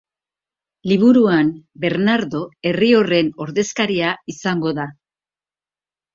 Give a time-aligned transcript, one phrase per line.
[0.91, 1.51] Liburuan
[1.83, 4.89] Bernardo herri horren ordezkaria izango da.